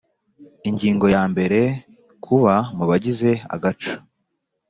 [0.69, 1.59] Ingingo ya mbere
[2.23, 3.93] Kuba mu bagize agaco